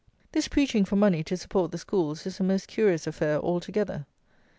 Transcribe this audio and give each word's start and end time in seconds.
This 0.31 0.47
preaching 0.47 0.83
for 0.83 0.95
money 0.95 1.23
to 1.25 1.37
support 1.37 1.69
the 1.69 1.77
schools 1.77 2.25
is 2.25 2.39
a 2.39 2.43
most 2.43 2.67
curious 2.67 3.05
affair 3.05 3.37
altogether. 3.39 4.07